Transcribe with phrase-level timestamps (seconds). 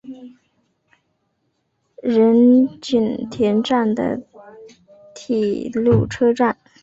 [2.01, 4.19] 仁井田站的
[5.13, 6.57] 铁路车站。